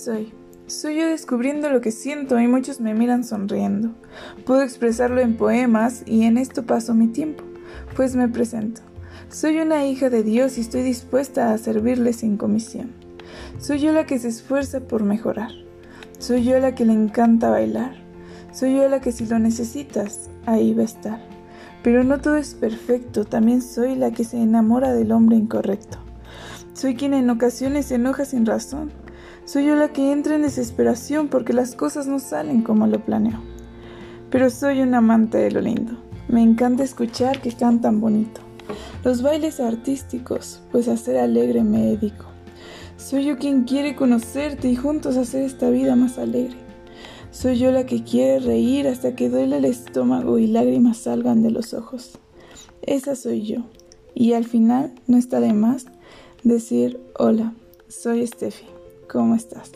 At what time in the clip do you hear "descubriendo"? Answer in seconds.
1.06-1.68